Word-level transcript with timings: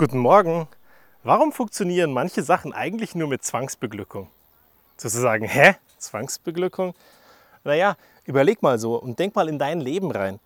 Guten 0.00 0.18
Morgen. 0.18 0.68
Warum 1.24 1.50
funktionieren 1.50 2.12
manche 2.12 2.44
Sachen 2.44 2.72
eigentlich 2.72 3.16
nur 3.16 3.26
mit 3.26 3.42
Zwangsbeglückung? 3.42 4.28
Sozusagen, 4.96 5.44
hä? 5.44 5.74
Zwangsbeglückung? 5.98 6.94
Naja, 7.64 7.96
überleg 8.24 8.62
mal 8.62 8.78
so 8.78 8.94
und 8.94 9.18
denk 9.18 9.34
mal 9.34 9.48
in 9.48 9.58
dein 9.58 9.80
Leben 9.80 10.12
rein. 10.12 10.38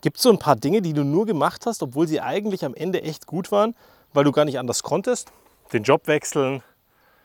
Gibt 0.00 0.16
es 0.16 0.22
so 0.22 0.30
ein 0.30 0.38
paar 0.38 0.56
Dinge, 0.56 0.80
die 0.80 0.94
du 0.94 1.04
nur 1.04 1.26
gemacht 1.26 1.66
hast, 1.66 1.82
obwohl 1.82 2.08
sie 2.08 2.22
eigentlich 2.22 2.64
am 2.64 2.74
Ende 2.74 3.02
echt 3.02 3.26
gut 3.26 3.52
waren, 3.52 3.74
weil 4.14 4.24
du 4.24 4.32
gar 4.32 4.46
nicht 4.46 4.58
anders 4.58 4.82
konntest? 4.82 5.30
Den 5.74 5.82
Job 5.82 6.06
wechseln, 6.06 6.62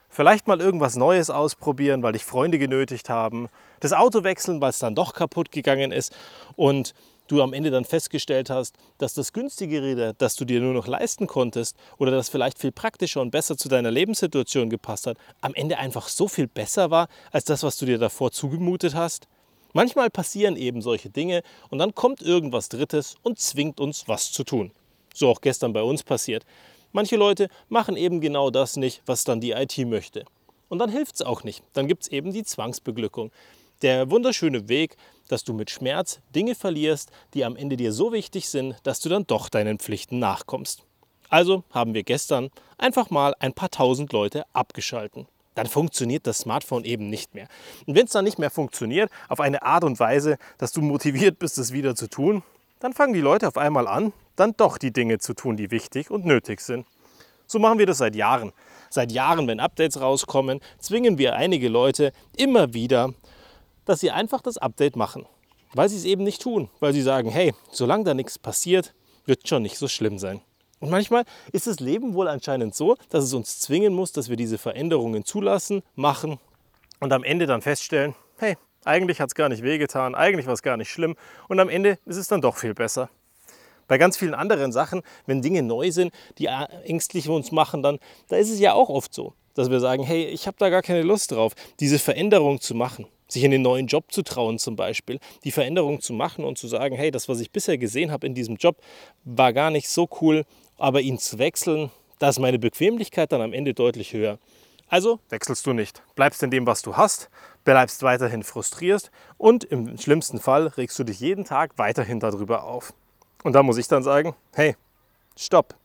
vielleicht 0.09 0.47
mal 0.47 0.59
irgendwas 0.59 0.97
Neues 0.97 1.29
ausprobieren, 1.29 2.03
weil 2.03 2.11
dich 2.11 2.25
Freunde 2.25 2.59
genötigt 2.59 3.09
haben, 3.09 3.47
das 3.79 3.93
Auto 3.93 4.25
wechseln, 4.25 4.59
weil 4.59 4.71
es 4.71 4.79
dann 4.79 4.93
doch 4.93 5.13
kaputt 5.13 5.53
gegangen 5.53 5.93
ist 5.93 6.13
und 6.57 6.93
du 7.31 7.41
am 7.41 7.53
Ende 7.53 7.71
dann 7.71 7.85
festgestellt 7.85 8.49
hast, 8.49 8.75
dass 8.97 9.13
das 9.13 9.33
günstigere, 9.33 10.13
das 10.17 10.35
du 10.35 10.45
dir 10.45 10.59
nur 10.59 10.73
noch 10.73 10.87
leisten 10.87 11.27
konntest 11.27 11.77
oder 11.97 12.11
das 12.11 12.29
vielleicht 12.29 12.59
viel 12.59 12.71
praktischer 12.71 13.21
und 13.21 13.31
besser 13.31 13.57
zu 13.57 13.69
deiner 13.69 13.91
Lebenssituation 13.91 14.69
gepasst 14.69 15.07
hat, 15.07 15.17
am 15.39 15.53
Ende 15.53 15.77
einfach 15.77 16.07
so 16.07 16.27
viel 16.27 16.47
besser 16.47 16.91
war 16.91 17.07
als 17.31 17.45
das, 17.45 17.63
was 17.63 17.77
du 17.77 17.85
dir 17.85 17.97
davor 17.97 18.31
zugemutet 18.31 18.95
hast? 18.95 19.27
Manchmal 19.73 20.09
passieren 20.09 20.57
eben 20.57 20.81
solche 20.81 21.09
Dinge 21.09 21.43
und 21.69 21.77
dann 21.77 21.95
kommt 21.95 22.21
irgendwas 22.21 22.67
Drittes 22.67 23.15
und 23.23 23.39
zwingt 23.39 23.79
uns, 23.79 24.07
was 24.07 24.31
zu 24.31 24.43
tun. 24.43 24.71
So 25.13 25.29
auch 25.29 25.39
gestern 25.39 25.71
bei 25.71 25.81
uns 25.81 26.03
passiert. 26.03 26.45
Manche 26.91 27.15
Leute 27.15 27.47
machen 27.69 27.95
eben 27.95 28.19
genau 28.19 28.49
das 28.49 28.75
nicht, 28.75 29.01
was 29.05 29.23
dann 29.23 29.39
die 29.39 29.51
IT 29.51 29.77
möchte. 29.87 30.25
Und 30.67 30.79
dann 30.79 30.89
hilft 30.89 31.15
es 31.15 31.21
auch 31.21 31.43
nicht. 31.43 31.63
Dann 31.73 31.87
gibt 31.87 32.03
es 32.03 32.09
eben 32.09 32.33
die 32.33 32.43
Zwangsbeglückung. 32.43 33.31
Der 33.81 34.11
wunderschöne 34.11 34.67
Weg, 34.69 34.95
dass 35.31 35.43
du 35.43 35.53
mit 35.53 35.69
Schmerz 35.69 36.19
Dinge 36.35 36.55
verlierst, 36.55 37.11
die 37.33 37.45
am 37.45 37.55
Ende 37.55 37.77
dir 37.77 37.93
so 37.93 38.11
wichtig 38.11 38.49
sind, 38.49 38.75
dass 38.83 38.99
du 38.99 39.09
dann 39.09 39.25
doch 39.25 39.49
deinen 39.49 39.79
Pflichten 39.79 40.19
nachkommst. 40.19 40.83
Also 41.29 41.63
haben 41.71 41.93
wir 41.93 42.03
gestern 42.03 42.49
einfach 42.77 43.09
mal 43.09 43.33
ein 43.39 43.53
paar 43.53 43.69
tausend 43.69 44.11
Leute 44.11 44.43
abgeschalten. 44.53 45.27
Dann 45.55 45.67
funktioniert 45.67 46.27
das 46.27 46.39
Smartphone 46.39 46.83
eben 46.83 47.09
nicht 47.09 47.35
mehr. 47.35 47.47
Und 47.85 47.95
wenn 47.95 48.05
es 48.05 48.11
dann 48.11 48.25
nicht 48.25 48.39
mehr 48.39 48.49
funktioniert, 48.49 49.09
auf 49.29 49.39
eine 49.39 49.63
Art 49.63 49.83
und 49.83 49.99
Weise, 49.99 50.37
dass 50.57 50.71
du 50.71 50.81
motiviert 50.81 51.39
bist, 51.39 51.57
es 51.57 51.71
wieder 51.73 51.95
zu 51.95 52.07
tun, 52.07 52.43
dann 52.79 52.93
fangen 52.93 53.13
die 53.13 53.21
Leute 53.21 53.47
auf 53.47 53.57
einmal 53.57 53.87
an, 53.87 54.13
dann 54.35 54.53
doch 54.57 54.77
die 54.77 54.91
Dinge 54.91 55.19
zu 55.19 55.33
tun, 55.33 55.55
die 55.55 55.71
wichtig 55.71 56.09
und 56.09 56.25
nötig 56.25 56.61
sind. 56.61 56.85
So 57.47 57.59
machen 57.59 57.79
wir 57.79 57.85
das 57.85 57.99
seit 57.99 58.15
Jahren. 58.15 58.53
Seit 58.89 59.11
Jahren, 59.11 59.47
wenn 59.47 59.59
Updates 59.59 60.01
rauskommen, 60.01 60.59
zwingen 60.79 61.17
wir 61.17 61.35
einige 61.35 61.69
Leute 61.69 62.11
immer 62.37 62.73
wieder 62.73 63.13
dass 63.91 63.99
sie 63.99 64.11
einfach 64.11 64.41
das 64.41 64.57
Update 64.57 64.95
machen. 64.95 65.25
Weil 65.73 65.89
sie 65.89 65.97
es 65.97 66.05
eben 66.05 66.23
nicht 66.23 66.41
tun. 66.41 66.69
Weil 66.79 66.93
sie 66.93 67.01
sagen, 67.01 67.29
hey, 67.29 67.53
solange 67.71 68.05
da 68.05 68.13
nichts 68.13 68.39
passiert, 68.39 68.93
wird 69.25 69.49
schon 69.49 69.63
nicht 69.63 69.77
so 69.77 69.89
schlimm 69.89 70.17
sein. 70.17 70.39
Und 70.79 70.89
manchmal 70.89 71.25
ist 71.51 71.67
das 71.67 71.81
Leben 71.81 72.13
wohl 72.13 72.29
anscheinend 72.29 72.73
so, 72.73 72.95
dass 73.09 73.25
es 73.25 73.33
uns 73.33 73.59
zwingen 73.59 73.93
muss, 73.93 74.13
dass 74.13 74.29
wir 74.29 74.37
diese 74.37 74.57
Veränderungen 74.57 75.25
zulassen, 75.25 75.83
machen 75.95 76.39
und 77.01 77.11
am 77.11 77.25
Ende 77.25 77.47
dann 77.47 77.61
feststellen, 77.61 78.15
hey, 78.37 78.55
eigentlich 78.85 79.19
hat 79.19 79.27
es 79.27 79.35
gar 79.35 79.49
nicht 79.49 79.61
wehgetan, 79.61 80.15
eigentlich 80.15 80.47
war 80.47 80.53
es 80.53 80.63
gar 80.63 80.77
nicht 80.77 80.89
schlimm 80.89 81.17
und 81.49 81.59
am 81.59 81.67
Ende 81.67 81.99
ist 82.05 82.15
es 82.15 82.29
dann 82.29 82.39
doch 82.39 82.55
viel 82.55 82.73
besser. 82.73 83.09
Bei 83.89 83.97
ganz 83.97 84.15
vielen 84.15 84.33
anderen 84.33 84.71
Sachen, 84.71 85.01
wenn 85.25 85.41
Dinge 85.41 85.63
neu 85.63 85.91
sind, 85.91 86.13
die 86.37 86.45
ängstlich 86.45 87.27
uns 87.27 87.51
machen, 87.51 87.83
dann 87.83 87.99
da 88.29 88.37
ist 88.37 88.49
es 88.49 88.59
ja 88.59 88.73
auch 88.73 88.87
oft 88.89 89.13
so, 89.13 89.33
dass 89.53 89.69
wir 89.69 89.81
sagen, 89.81 90.01
hey, 90.01 90.23
ich 90.27 90.47
habe 90.47 90.55
da 90.57 90.69
gar 90.69 90.81
keine 90.81 91.03
Lust 91.03 91.33
drauf, 91.33 91.53
diese 91.81 91.99
Veränderung 91.99 92.61
zu 92.61 92.73
machen 92.73 93.05
sich 93.31 93.43
in 93.43 93.51
den 93.51 93.61
neuen 93.61 93.87
Job 93.87 94.11
zu 94.11 94.23
trauen 94.23 94.59
zum 94.59 94.75
Beispiel, 94.75 95.19
die 95.43 95.51
Veränderung 95.51 96.01
zu 96.01 96.13
machen 96.13 96.43
und 96.43 96.57
zu 96.57 96.67
sagen, 96.67 96.95
hey, 96.95 97.11
das, 97.11 97.29
was 97.29 97.39
ich 97.39 97.51
bisher 97.51 97.77
gesehen 97.77 98.11
habe 98.11 98.27
in 98.27 98.33
diesem 98.33 98.57
Job, 98.57 98.77
war 99.23 99.53
gar 99.53 99.71
nicht 99.71 99.89
so 99.89 100.09
cool, 100.21 100.45
aber 100.77 101.01
ihn 101.01 101.17
zu 101.17 101.39
wechseln, 101.39 101.91
da 102.19 102.29
ist 102.29 102.39
meine 102.39 102.59
Bequemlichkeit 102.59 103.31
dann 103.31 103.41
am 103.41 103.53
Ende 103.53 103.73
deutlich 103.73 104.13
höher. 104.13 104.37
Also 104.87 105.19
wechselst 105.29 105.65
du 105.65 105.73
nicht, 105.73 106.03
bleibst 106.15 106.43
in 106.43 106.51
dem, 106.51 106.67
was 106.67 106.81
du 106.81 106.97
hast, 106.97 107.29
bleibst 107.63 108.03
weiterhin 108.03 108.43
frustriert 108.43 109.09
und 109.37 109.63
im 109.63 109.97
schlimmsten 109.97 110.39
Fall 110.39 110.67
regst 110.67 110.99
du 110.99 111.05
dich 111.05 111.21
jeden 111.21 111.45
Tag 111.45 111.77
weiterhin 111.77 112.19
darüber 112.19 112.65
auf. 112.65 112.93
Und 113.43 113.53
da 113.53 113.63
muss 113.63 113.77
ich 113.77 113.87
dann 113.87 114.03
sagen, 114.03 114.35
hey, 114.53 114.75
stopp, 115.37 115.75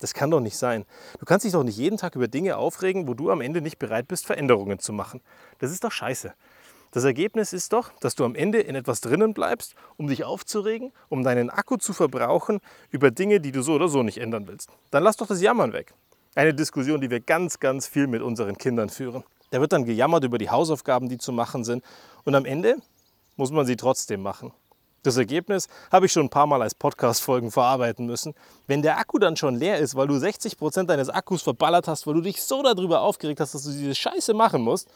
das 0.00 0.12
kann 0.12 0.30
doch 0.30 0.40
nicht 0.40 0.56
sein. 0.56 0.84
Du 1.18 1.24
kannst 1.24 1.44
dich 1.44 1.52
doch 1.52 1.62
nicht 1.62 1.78
jeden 1.78 1.96
Tag 1.96 2.16
über 2.16 2.28
Dinge 2.28 2.56
aufregen, 2.56 3.06
wo 3.06 3.14
du 3.14 3.30
am 3.30 3.40
Ende 3.40 3.60
nicht 3.60 3.78
bereit 3.78 4.08
bist, 4.08 4.26
Veränderungen 4.26 4.78
zu 4.78 4.92
machen. 4.92 5.20
Das 5.58 5.70
ist 5.70 5.84
doch 5.84 5.92
scheiße. 5.92 6.34
Das 6.96 7.04
Ergebnis 7.04 7.52
ist 7.52 7.74
doch, 7.74 7.90
dass 8.00 8.14
du 8.14 8.24
am 8.24 8.34
Ende 8.34 8.58
in 8.58 8.74
etwas 8.74 9.02
drinnen 9.02 9.34
bleibst, 9.34 9.74
um 9.98 10.06
dich 10.06 10.24
aufzuregen, 10.24 10.92
um 11.10 11.24
deinen 11.24 11.50
Akku 11.50 11.76
zu 11.76 11.92
verbrauchen 11.92 12.58
über 12.88 13.10
Dinge, 13.10 13.38
die 13.38 13.52
du 13.52 13.60
so 13.60 13.74
oder 13.74 13.88
so 13.88 14.02
nicht 14.02 14.16
ändern 14.16 14.48
willst. 14.48 14.70
Dann 14.92 15.02
lass 15.02 15.18
doch 15.18 15.26
das 15.26 15.42
Jammern 15.42 15.74
weg. 15.74 15.92
Eine 16.34 16.54
Diskussion, 16.54 17.02
die 17.02 17.10
wir 17.10 17.20
ganz, 17.20 17.60
ganz 17.60 17.86
viel 17.86 18.06
mit 18.06 18.22
unseren 18.22 18.56
Kindern 18.56 18.88
führen. 18.88 19.24
Da 19.50 19.60
wird 19.60 19.74
dann 19.74 19.84
gejammert 19.84 20.24
über 20.24 20.38
die 20.38 20.48
Hausaufgaben, 20.48 21.10
die 21.10 21.18
zu 21.18 21.32
machen 21.32 21.64
sind. 21.64 21.84
Und 22.24 22.34
am 22.34 22.46
Ende 22.46 22.76
muss 23.36 23.50
man 23.50 23.66
sie 23.66 23.76
trotzdem 23.76 24.22
machen. 24.22 24.54
Das 25.02 25.18
Ergebnis 25.18 25.68
habe 25.92 26.06
ich 26.06 26.12
schon 26.12 26.24
ein 26.24 26.30
paar 26.30 26.46
Mal 26.46 26.62
als 26.62 26.74
Podcast-Folgen 26.74 27.50
verarbeiten 27.50 28.06
müssen. 28.06 28.32
Wenn 28.68 28.80
der 28.80 28.96
Akku 28.98 29.18
dann 29.18 29.36
schon 29.36 29.56
leer 29.56 29.80
ist, 29.80 29.96
weil 29.96 30.06
du 30.06 30.16
60 30.16 30.56
Prozent 30.56 30.88
deines 30.88 31.10
Akkus 31.10 31.42
verballert 31.42 31.88
hast, 31.88 32.06
weil 32.06 32.14
du 32.14 32.22
dich 32.22 32.42
so 32.42 32.62
darüber 32.62 33.02
aufgeregt 33.02 33.40
hast, 33.40 33.54
dass 33.54 33.64
du 33.64 33.70
diese 33.72 33.94
Scheiße 33.94 34.32
machen 34.32 34.62
musst, 34.62 34.88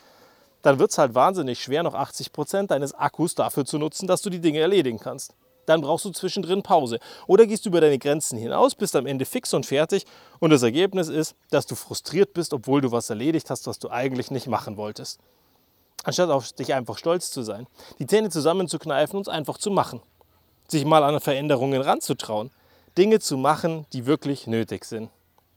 dann 0.63 0.79
wird 0.79 0.91
es 0.91 0.99
halt 0.99 1.15
wahnsinnig 1.15 1.63
schwer, 1.63 1.83
noch 1.83 1.95
80 1.95 2.33
Prozent 2.33 2.71
deines 2.71 2.95
Akkus 2.95 3.35
dafür 3.35 3.65
zu 3.65 3.79
nutzen, 3.79 4.07
dass 4.07 4.23
du 4.23 4.31
die 4.31 4.41
Dinge 4.41 4.61
erledigen 4.61 4.99
kannst. 4.99 5.35
Dann 5.67 5.83
brauchst 5.83 6.05
du 6.05 6.11
zwischendrin 6.11 6.63
Pause. 6.63 6.99
Oder 7.27 7.47
gehst 7.47 7.65
du 7.65 7.69
über 7.69 7.81
deine 7.81 7.99
Grenzen 7.99 8.39
hinaus, 8.39 8.75
bist 8.75 8.97
am 8.97 9.07
Ende 9.07 9.25
fix 9.25 9.55
und 9.55 9.67
fertig 9.67 10.05
und 10.39 10.51
das 10.51 10.63
Ergebnis 10.63 11.09
ist, 11.09 11.35
dass 11.51 11.67
du 11.67 11.75
frustriert 11.75 12.35
bist, 12.35 12.53
obwohl 12.53 12.81
du 12.81 12.91
was 12.91 13.11
erledigt 13.11 13.51
hast, 13.51 13.67
was 13.67 13.79
du 13.79 13.91
eigentlich 13.91 14.31
nicht 14.31 14.47
machen 14.47 14.77
wolltest. 14.77 15.21
Anstatt 16.03 16.31
auf 16.31 16.53
dich 16.53 16.73
einfach 16.75 16.97
stolz 16.97 17.31
zu 17.31 17.43
sein, 17.43 17.67
die 17.99 18.07
Zähne 18.07 18.31
zusammenzukneifen 18.31 19.17
und 19.17 19.29
es 19.29 19.33
einfach 19.33 19.59
zu 19.59 19.71
machen. 19.71 20.01
Sich 20.69 20.85
mal 20.85 21.05
an 21.05 21.21
Veränderungen 21.21 21.83
ranzutrauen. 21.83 22.51
Dinge 22.97 23.21
zu 23.21 23.37
machen, 23.37 23.87
die 23.93 24.07
wirklich 24.07 24.47
nötig 24.47 24.85
sind. 24.85 25.11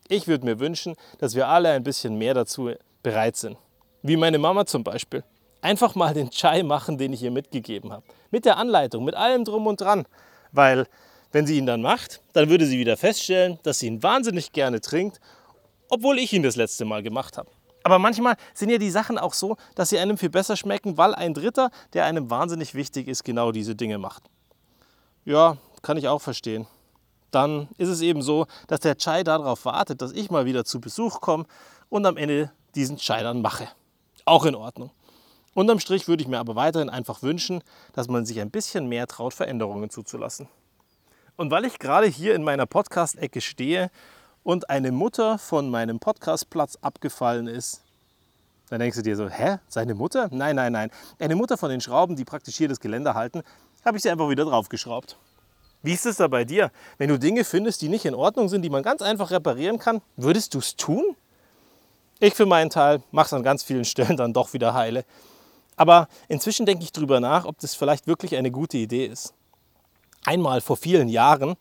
Ich 0.08 0.28
würde 0.28 0.46
mir 0.46 0.60
wünschen, 0.60 0.96
dass 1.18 1.34
wir 1.34 1.48
alle 1.48 1.72
ein 1.72 1.84
bisschen 1.84 2.18
mehr 2.18 2.34
dazu 2.34 2.72
bereit 3.02 3.36
sind. 3.38 3.58
Wie 4.06 4.18
meine 4.18 4.38
Mama 4.38 4.66
zum 4.66 4.84
Beispiel. 4.84 5.24
Einfach 5.62 5.96
mal 5.96 6.14
den 6.14 6.30
Chai 6.30 6.62
machen, 6.62 6.98
den 6.98 7.14
ich 7.14 7.24
ihr 7.24 7.32
mitgegeben 7.32 7.94
habe. 7.94 8.04
Mit 8.32 8.44
der 8.44 8.58
Anleitung, 8.58 9.06
mit 9.06 9.16
allem 9.16 9.46
drum 9.46 9.66
und 9.66 9.80
dran. 9.80 10.06
Weil 10.52 10.88
wenn 11.32 11.48
sie 11.48 11.58
ihn 11.58 11.66
dann 11.66 11.82
macht, 11.82 12.22
dann 12.34 12.50
würde 12.50 12.66
sie 12.66 12.78
wieder 12.78 12.98
feststellen, 12.98 13.60
dass 13.64 13.80
sie 13.80 13.88
ihn 13.88 14.04
wahnsinnig 14.04 14.52
gerne 14.52 14.82
trinkt, 14.82 15.22
obwohl 15.88 16.20
ich 16.20 16.34
ihn 16.34 16.44
das 16.44 16.58
letzte 16.58 16.84
Mal 16.84 17.02
gemacht 17.02 17.38
habe. 17.38 17.50
Aber 17.84 17.98
manchmal 17.98 18.36
sind 18.54 18.72
ja 18.72 18.78
die 18.78 18.92
Sachen 18.92 19.18
auch 19.18 19.34
so, 19.34 19.56
dass 19.74 19.88
sie 19.88 19.98
einem 19.98 20.18
viel 20.18 20.30
besser 20.30 20.58
schmecken, 20.58 20.98
weil 20.98 21.16
ein 21.16 21.34
Dritter, 21.34 21.72
der 21.94 22.04
einem 22.04 22.30
wahnsinnig 22.30 22.76
wichtig 22.76 23.08
ist, 23.08 23.24
genau 23.24 23.54
diese 23.54 23.74
Dinge 23.74 24.00
macht. 24.00 24.24
Ja, 25.24 25.56
kann 25.82 25.96
ich 25.96 26.10
auch 26.10 26.22
verstehen. 26.22 26.68
Dann 27.32 27.70
ist 27.78 27.88
es 27.88 28.02
eben 28.02 28.22
so, 28.22 28.48
dass 28.68 28.82
der 28.82 28.98
Chai 28.98 29.24
darauf 29.24 29.64
wartet, 29.64 30.02
dass 30.02 30.12
ich 30.12 30.30
mal 30.30 30.46
wieder 30.46 30.66
zu 30.66 30.82
Besuch 30.82 31.22
komme 31.22 31.46
und 31.88 32.06
am 32.06 32.18
Ende 32.18 32.52
diesen 32.76 32.98
Chai 32.98 33.24
dann 33.24 33.42
mache 33.42 33.70
auch 34.26 34.46
in 34.46 34.56
Ordnung. 34.56 34.92
Unterm 35.54 35.80
Strich 35.80 36.08
würde 36.08 36.24
ich 36.24 36.28
mir 36.28 36.40
aber 36.40 36.56
weiterhin 36.56 36.90
einfach 36.90 37.22
wünschen, 37.22 37.64
dass 37.94 38.08
man 38.08 38.26
sich 38.26 38.40
ein 38.40 38.50
bisschen 38.50 38.88
mehr 38.88 39.06
traut, 39.08 39.34
Veränderungen 39.34 39.90
zuzulassen. 39.90 40.48
Und 41.36 41.52
weil 41.52 41.66
ich 41.66 41.80
gerade 41.80 42.08
hier 42.08 42.36
in 42.36 42.44
meiner 42.44 42.66
Podcast-Ecke 42.66 43.42
stehe 43.42 43.92
und 44.44 44.70
eine 44.70 44.92
Mutter 44.92 45.38
von 45.38 45.70
meinem 45.70 46.00
Podcastplatz 46.00 46.78
abgefallen 46.82 47.48
ist, 47.48 47.82
dann 48.70 48.80
denkst 48.80 48.98
du 48.98 49.04
dir 49.04 49.16
so, 49.16 49.30
hä, 49.30 49.58
seine 49.68 49.94
Mutter? 49.94 50.30
Nein, 50.32 50.56
nein, 50.56 50.72
nein. 50.72 50.90
Eine 51.20 51.36
Mutter 51.36 51.58
von 51.58 51.70
den 51.70 51.82
Schrauben, 51.82 52.16
die 52.16 52.26
praktisch 52.26 52.56
hier 52.58 52.68
das 52.68 52.80
Geländer 52.80 53.14
halten, 53.14 53.44
habe 53.86 53.98
ich 53.98 54.04
sie 54.04 54.10
einfach 54.10 54.30
wieder 54.30 54.46
draufgeschraubt. 54.46 55.18
Wie 55.84 55.94
ist 55.94 56.06
es 56.06 56.18
da 56.18 56.28
bei 56.28 56.46
dir? 56.46 56.72
Wenn 56.98 57.10
du 57.10 57.20
Dinge 57.20 57.44
findest, 57.44 57.82
die 57.82 57.90
nicht 57.90 58.06
in 58.06 58.16
Ordnung 58.16 58.48
sind, 58.48 58.62
die 58.62 58.70
man 58.70 58.84
ganz 58.84 59.02
einfach 59.02 59.32
reparieren 59.32 59.80
kann, 59.80 60.02
würdest 60.16 60.54
du 60.54 60.60
es 60.60 60.76
tun? 60.76 61.16
Ich 62.24 62.36
für 62.36 62.46
meinen 62.46 62.70
Teil 62.70 63.04
mache 63.12 63.26
es 63.26 63.34
an 63.34 63.44
ganz 63.44 63.64
vielen 63.64 63.84
Stellen 63.84 64.16
dann 64.16 64.32
doch 64.32 64.54
wieder 64.54 64.74
heile. 64.74 65.04
Aber 65.76 66.08
inzwischen 66.30 66.66
denke 66.66 66.86
ich 66.86 66.94
darüber 66.94 67.20
nach, 67.20 67.44
ob 67.44 67.60
das 67.60 67.76
vielleicht 67.76 68.08
wirklich 68.08 68.38
eine 68.38 68.50
gute 68.50 68.78
Idee 68.78 69.08
ist. 69.08 69.34
Einmal 70.24 70.62
vor 70.62 70.78
vielen 70.78 71.10
Jahren 71.10 71.58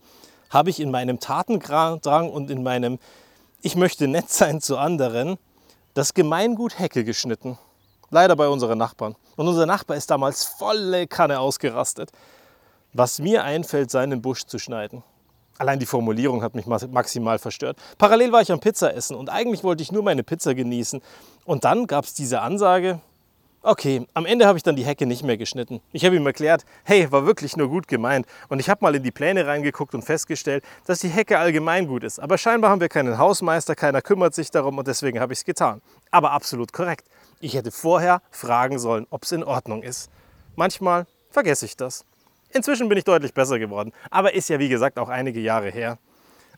habe 0.50 0.70
ich 0.70 0.79
in 0.79 0.93
meinem 0.93 1.19
Tatendrang 1.19 2.31
und 2.31 2.49
in 2.49 2.62
meinem 2.62 3.00
Ich 3.61 3.75
möchte 3.75 4.06
nett 4.06 4.31
sein 4.31 4.61
zu 4.61 4.79
anderen 4.79 5.37
das 5.94 6.14
Gemeingut 6.14 6.79
Hecke 6.79 7.03
geschnitten. 7.03 7.58
Leider 8.11 8.37
bei 8.37 8.47
unseren 8.47 8.79
Nachbarn. 8.79 9.17
Und 9.35 9.49
unser 9.49 9.67
Nachbar 9.67 9.97
ist 9.97 10.12
damals 10.12 10.44
volle 10.44 11.08
Kanne 11.08 11.41
ausgerastet. 11.41 12.12
Was 12.93 13.19
mir 13.19 13.43
einfällt, 13.43 13.91
seinen 13.91 14.23
Busch 14.23 14.44
zu 14.44 14.61
schneiden. 14.61 15.03
Allein 15.62 15.79
die 15.79 15.87
Formulierung 15.87 16.43
hat 16.43 16.56
mich 16.56 16.67
maximal 16.67 17.38
verstört. 17.38 17.79
Parallel 17.97 18.32
war 18.32 18.43
ich 18.43 18.50
am 18.50 18.59
Pizza 18.59 18.93
essen 18.97 19.14
und 19.14 19.31
eigentlich 19.31 19.62
wollte 19.62 19.81
ich 19.81 19.93
nur 19.93 20.03
meine 20.03 20.25
Pizza 20.25 20.56
genießen. 20.56 21.00
Und 21.44 21.62
dann 21.62 21.87
gab 21.87 22.05
es 22.05 22.14
diese 22.14 22.41
Ansage, 22.41 22.99
Okay, 23.62 24.09
am 24.12 24.26
Ende 24.26 24.49
habe 24.49 24.59
ich 24.59 24.64
dann 24.64 24.75
die 24.75 24.85
Hecke 24.85 25.06
nicht 25.06 25.23
mehr 25.23 25.37
geschnitten. 25.37 25.81
Ich 25.93 26.05
habe 26.05 26.17
ihm 26.17 26.26
erklärt, 26.26 26.64
hey, 26.82 27.12
war 27.12 27.26
wirklich 27.26 27.56
nur 27.56 27.69
gut 27.69 27.87
gemeint. 27.87 28.26
Und 28.49 28.59
ich 28.59 28.69
habe 28.69 28.85
mal 28.85 28.93
in 28.97 29.05
die 29.05 29.12
Pläne 29.12 29.47
reingeguckt 29.47 29.94
und 29.94 30.03
festgestellt, 30.03 30.64
dass 30.85 30.99
die 30.99 31.09
Hecke 31.09 31.38
allgemein 31.38 31.87
gut 31.87 32.03
ist. 32.03 32.19
Aber 32.19 32.38
scheinbar 32.38 32.73
haben 32.73 32.81
wir 32.81 32.88
keinen 32.88 33.19
Hausmeister, 33.19 33.76
keiner 33.76 34.03
kümmert 34.03 34.35
sich 34.35 34.50
darum 34.50 34.79
und 34.79 34.88
deswegen 34.88 35.20
habe 35.20 35.32
ich 35.32 35.38
es 35.38 35.44
getan. 35.44 35.81
Aber 36.11 36.32
absolut 36.32 36.73
korrekt. 36.73 37.06
Ich 37.38 37.55
hätte 37.55 37.70
vorher 37.70 38.20
fragen 38.32 38.81
sollen, 38.81 39.06
ob 39.11 39.23
es 39.23 39.31
in 39.31 39.44
Ordnung 39.44 39.85
ist. 39.85 40.11
Manchmal 40.56 41.06
vergesse 41.31 41.67
ich 41.67 41.76
das. 41.76 42.05
Inzwischen 42.54 42.88
bin 42.88 42.99
ich 42.99 43.04
deutlich 43.04 43.32
besser 43.32 43.58
geworden, 43.58 43.93
aber 44.10 44.34
ist 44.34 44.49
ja 44.49 44.58
wie 44.58 44.69
gesagt 44.69 44.99
auch 44.99 45.08
einige 45.08 45.40
Jahre 45.40 45.70
her. 45.70 45.99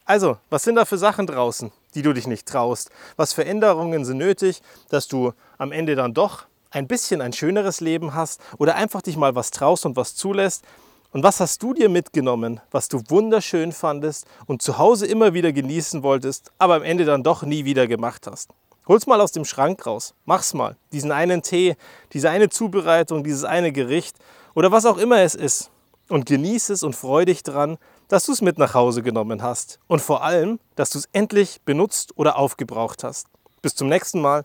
Also, 0.05 0.37
was 0.50 0.64
sind 0.64 0.75
da 0.75 0.85
für 0.85 0.99
Sachen 0.99 1.26
draußen, 1.26 1.73
die 1.94 2.02
du 2.02 2.12
dich 2.12 2.26
nicht 2.26 2.46
traust? 2.46 2.91
Was 3.17 3.32
für 3.32 3.44
Änderungen 3.44 4.05
sind 4.05 4.19
nötig, 4.19 4.61
dass 4.91 5.08
du 5.08 5.32
am 5.56 5.73
Ende 5.73 5.94
dann 5.94 6.12
doch 6.12 6.46
ein 6.70 6.88
bisschen 6.88 7.20
ein 7.20 7.32
schöneres 7.32 7.81
Leben 7.81 8.14
hast 8.14 8.41
oder 8.58 8.75
einfach 8.75 9.02
dich 9.02 9.17
mal 9.17 9.35
was 9.35 9.50
traust 9.50 9.87
und 9.87 9.96
was 9.96 10.14
zulässt. 10.14 10.64
Und 11.12 11.23
was 11.23 11.38
hast 11.38 11.62
du 11.62 11.73
dir 11.73 11.88
mitgenommen, 11.88 12.61
was 12.73 12.88
du 12.88 13.00
wunderschön 13.08 13.70
fandest 13.70 14.26
und 14.47 14.62
zu 14.62 14.79
Hause 14.79 15.06
immer 15.06 15.32
wieder 15.32 15.52
genießen 15.52 16.02
wolltest, 16.02 16.50
aber 16.58 16.75
am 16.75 16.82
Ende 16.82 17.05
dann 17.05 17.23
doch 17.23 17.44
nie 17.44 17.64
wieder 17.64 17.87
gemacht 17.87 18.26
hast? 18.26 18.50
Hol's 18.88 19.06
mal 19.06 19.20
aus 19.20 19.31
dem 19.31 19.44
Schrank 19.44 19.87
raus. 19.87 20.14
Mach's 20.25 20.52
mal. 20.52 20.76
Diesen 20.93 21.12
einen 21.12 21.43
Tee, 21.43 21.76
diese 22.12 22.31
eine 22.31 22.50
Zubereitung, 22.50 23.23
dieses 23.23 23.44
eine 23.44 23.70
Gericht 23.70 24.17
oder 24.55 24.73
was 24.73 24.85
auch 24.85 24.99
immer 24.99 25.20
es 25.20 25.37
ist. 25.37 25.70
Und 26.09 26.27
genieß 26.27 26.71
es 26.71 26.83
und 26.83 26.95
freu 26.95 27.25
dich 27.25 27.43
dran, 27.43 27.79
dass 28.09 28.27
du 28.27 28.33
es 28.33 28.43
mit 28.43 28.59
nach 28.59 28.75
Hause 28.75 29.03
genommen 29.03 29.43
hast. 29.43 29.81
Und 29.87 30.03
vor 30.03 30.23
allem, 30.23 30.61
dass 30.75 30.91
du 30.91 30.99
es 30.99 31.09
endlich 31.12 31.62
benutzt 31.65 32.12
oder 32.17 32.37
aufgebraucht 32.37 33.05
hast. 33.05 33.29
Bis 33.62 33.75
zum 33.75 33.89
nächsten 33.89 34.21
Mal. 34.21 34.45